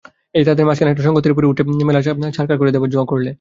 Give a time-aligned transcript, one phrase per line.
[0.35, 3.29] এই তাদের মাঝখানে একটা সংঘ তেড়েফুঁড়ে উঠে মেলামেশা ছারখার করে দেবার জো করলে।